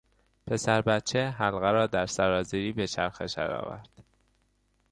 پسر 0.47 0.81
بچه 0.81 1.29
حلقه 1.29 1.71
را 1.71 1.87
در 1.87 2.05
سرازیری 2.05 2.73
به 2.73 2.87
چرخش 2.87 3.33
درآورد. 3.33 3.89